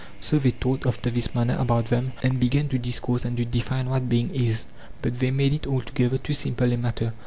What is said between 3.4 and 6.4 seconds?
define what being is, but they made it altogether too